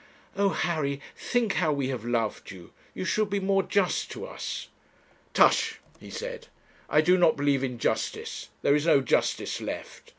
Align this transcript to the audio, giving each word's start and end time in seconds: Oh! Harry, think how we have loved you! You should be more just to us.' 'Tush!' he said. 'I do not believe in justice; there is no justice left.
Oh! 0.35 0.49
Harry, 0.49 0.99
think 1.15 1.53
how 1.53 1.71
we 1.71 1.89
have 1.89 2.03
loved 2.03 2.49
you! 2.49 2.73
You 2.95 3.05
should 3.05 3.29
be 3.29 3.39
more 3.39 3.61
just 3.61 4.09
to 4.13 4.25
us.' 4.25 4.69
'Tush!' 5.35 5.77
he 5.99 6.09
said. 6.09 6.47
'I 6.89 7.01
do 7.01 7.17
not 7.19 7.37
believe 7.37 7.63
in 7.63 7.77
justice; 7.77 8.49
there 8.63 8.73
is 8.73 8.87
no 8.87 9.01
justice 9.01 9.61
left. 9.61 10.09